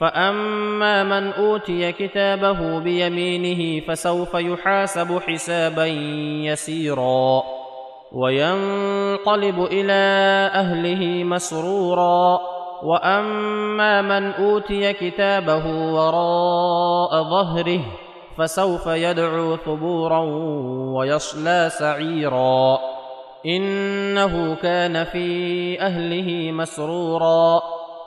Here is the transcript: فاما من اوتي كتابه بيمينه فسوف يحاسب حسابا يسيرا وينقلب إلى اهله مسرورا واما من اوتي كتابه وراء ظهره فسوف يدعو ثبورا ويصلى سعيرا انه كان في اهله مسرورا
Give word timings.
فاما 0.00 1.02
من 1.04 1.32
اوتي 1.32 1.92
كتابه 1.92 2.78
بيمينه 2.78 3.86
فسوف 3.86 4.34
يحاسب 4.34 5.20
حسابا 5.26 5.86
يسيرا 6.46 7.42
وينقلب 8.12 9.64
إلى 9.64 10.02
اهله 10.54 11.24
مسرورا 11.24 12.40
واما 12.82 14.02
من 14.02 14.32
اوتي 14.32 14.92
كتابه 14.92 15.92
وراء 15.92 17.22
ظهره 17.22 17.80
فسوف 18.38 18.86
يدعو 18.86 19.56
ثبورا 19.56 20.20
ويصلى 20.96 21.68
سعيرا 21.78 22.78
انه 23.46 24.54
كان 24.54 25.04
في 25.04 25.80
اهله 25.80 26.52
مسرورا 26.52 27.62